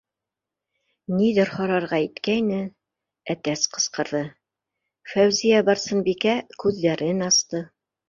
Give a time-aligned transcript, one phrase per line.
[1.19, 2.57] -Ниҙер һорарға иткәйне,
[3.35, 4.25] әтәс ҡысҡырҙы,
[5.15, 7.67] Фәүзиә-Барсынбикә күҙҙәрен асты.